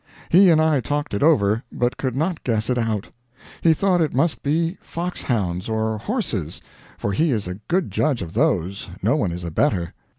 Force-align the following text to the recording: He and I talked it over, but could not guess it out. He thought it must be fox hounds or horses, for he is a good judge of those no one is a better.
He 0.29 0.49
and 0.49 0.59
I 0.59 0.81
talked 0.81 1.13
it 1.13 1.21
over, 1.21 1.61
but 1.71 1.95
could 1.95 2.15
not 2.15 2.43
guess 2.43 2.71
it 2.71 2.77
out. 2.79 3.11
He 3.61 3.71
thought 3.71 4.01
it 4.01 4.15
must 4.15 4.41
be 4.41 4.79
fox 4.81 5.21
hounds 5.21 5.69
or 5.69 5.99
horses, 5.99 6.59
for 6.97 7.11
he 7.11 7.29
is 7.29 7.47
a 7.47 7.59
good 7.67 7.91
judge 7.91 8.23
of 8.23 8.33
those 8.33 8.89
no 9.03 9.15
one 9.15 9.31
is 9.31 9.43
a 9.43 9.51
better. 9.51 9.93